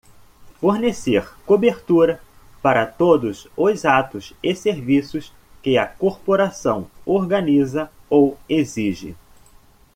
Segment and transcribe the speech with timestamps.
[0.59, 2.19] Fornecer cobertura
[2.59, 5.31] para todos os atos e serviços
[5.61, 9.15] que a corporação organiza ou exige.